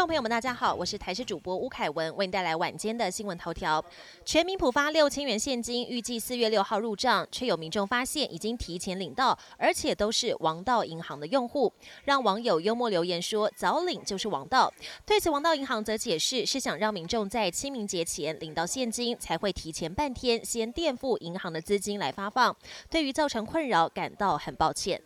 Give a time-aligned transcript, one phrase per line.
[0.00, 3.82] 众朋友们，大家好，我是台视主播吴凯文，为您带来晚间的新闻头条。
[4.24, 11.72] 全民普发六千元现金，预计四月六号入账，却有民众发现已经提前领到，而且都是王道银行的用户，
[12.06, 14.68] 让网友幽默留言说早领就是王道。
[15.06, 22.56] 对此，王道银行则解释是想让民众在清明节前领到现金，才会提前半天先垫付银行的资金来发放。
[22.90, 25.00] 对于造成困扰，感到很抱歉。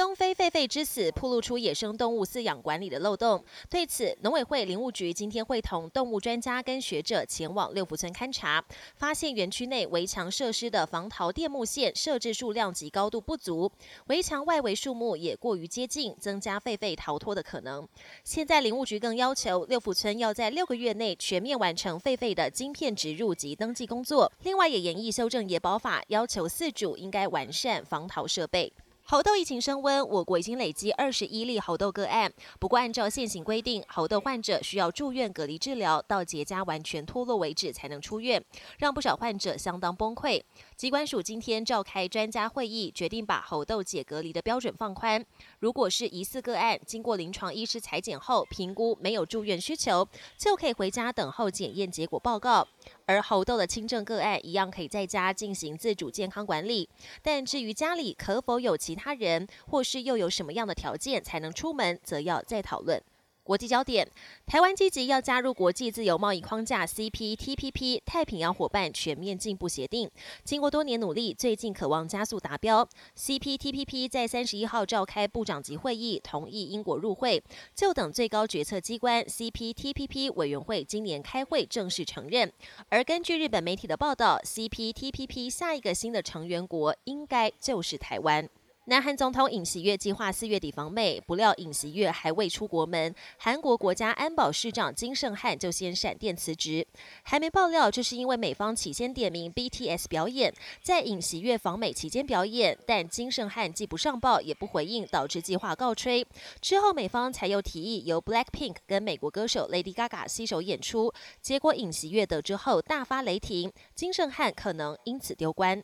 [0.00, 3.44] 东非狒狒之死，暴露出野生动物饲养管理的漏洞。
[3.68, 8.64] 对此，农委会林务局今天会同动物专家跟学者前往六福村勘查，
[8.96, 13.70] 发现园区内围墙设施的防逃电木线设置数量及高度不足，
[14.06, 17.86] 围墙外围树木也过于接近，增加狒狒逃脱的可能。
[18.24, 24.32] 现在林务局更要求六福村要在六个月内全面完成狒狒的晶片植入及登记工作。
[24.44, 28.72] 另外，也研议修正野保法，要求饲主应该完善防逃设备。
[29.10, 32.32] 猴痘疫情升温，我国已经累积二十一例猴痘个案。
[32.60, 38.40] 不过，按照现行规定，猴痘患者需要住院隔离治疗，到结痂完全脱落为止才能出院，
[38.78, 40.40] 让不少患者相当崩溃。
[40.76, 45.26] 机关署今天召开专家会议，决定把猴痘解隔离的标准放宽。
[45.58, 50.06] 如果是疑似个案，经过临床医师裁剪后评估没有住院需求，
[50.38, 52.64] 就可以回家等候检验结果报告。
[53.06, 56.88] 而猴痘的轻症个案一样可以在家进行自主健康管理，
[57.20, 63.02] 但至于家里可否有其他他人，或是又有什么样的条件才能出门，则要再讨论。
[63.42, 64.06] 国际焦点：
[64.46, 70.08] 台湾积极要加入国际自由贸易框架 CPTPP 太平洋伙伴全面进步协定。
[70.44, 72.88] 经过多年努力，最近渴望加速达标。
[73.16, 77.42] CPTPP 在三十一号召开部长级会议，同意英国入会，
[77.74, 82.52] 就等最高决策机关 CPTPP 委员会今年开会正式承认。
[82.88, 88.48] 而根据日本媒体的报道，CPTPP 下一个新的成员国应该就是台湾。
[88.90, 96.84] 南韩总统尹锡悦计划四月底访美，不料尹锡悦还未出国门，韩国国家安保市长金圣汉就先闪电辞职。
[97.22, 106.26] 还没爆料，这是因为美方起先点名 BTS 表演，在尹锡悦访美期间表演，但金圣汉既不上报也不回应，导致计划告吹。
[106.60, 115.80] 之后美方才又提议由 Blackpink 跟美国歌手 Lady Gaga 携手演出，结果尹锡悦得知后大发雷霆，金圣汉可能因此丢官。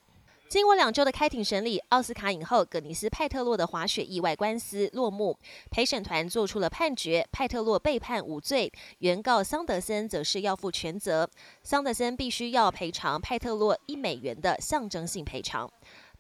[0.49, 5.37] 经过两周的开庭审理，奥斯卡影后葛尼斯·派特洛的滑雪意外官司落幕。
[5.73, 11.29] 陪审团做出了判决，派特洛被判无罪，原告桑德森则是要负全责。
[11.65, 15.69] 桑德森必须要赔偿派特洛一美元的象征性赔偿。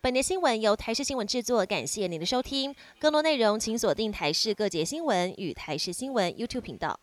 [0.00, 2.74] 本节新闻由台视新闻制作，感谢您的收听。
[2.98, 6.98] 更多内容请锁定台视各节新闻与台视新闻 YouTube 频道。